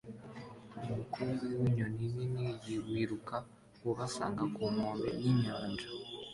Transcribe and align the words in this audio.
umukumbi 0.87 1.45
winyoni 1.59 2.05
nini 2.15 2.47
yiruka 2.93 3.35
ubasanga 3.89 4.43
ku 4.53 4.63
nkombe 4.71 5.09
yinyanja 5.21 5.87